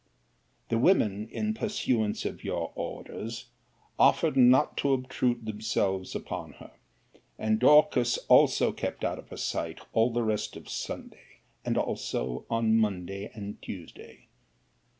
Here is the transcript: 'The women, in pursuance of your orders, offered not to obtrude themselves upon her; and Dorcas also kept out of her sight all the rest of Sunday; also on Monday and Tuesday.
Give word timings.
'The 0.69 0.79
women, 0.79 1.29
in 1.29 1.53
pursuance 1.53 2.25
of 2.25 2.43
your 2.43 2.71
orders, 2.73 3.51
offered 3.99 4.35
not 4.35 4.75
to 4.75 4.93
obtrude 4.93 5.45
themselves 5.45 6.15
upon 6.15 6.53
her; 6.53 6.71
and 7.37 7.59
Dorcas 7.59 8.17
also 8.27 8.71
kept 8.71 9.05
out 9.05 9.19
of 9.19 9.29
her 9.29 9.37
sight 9.37 9.79
all 9.93 10.11
the 10.11 10.23
rest 10.23 10.55
of 10.55 10.67
Sunday; 10.67 11.41
also 11.75 12.47
on 12.49 12.75
Monday 12.79 13.29
and 13.35 13.61
Tuesday. 13.61 14.25